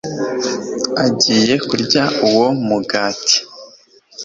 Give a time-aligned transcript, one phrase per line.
[1.05, 3.37] ugiye kurya uwo mugati